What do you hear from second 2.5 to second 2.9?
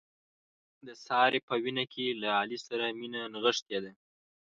سره